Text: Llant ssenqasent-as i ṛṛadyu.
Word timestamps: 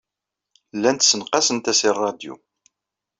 Llant 0.77 1.05
ssenqasent-as 1.05 1.81
i 1.89 1.91
ṛṛadyu. 1.95 2.35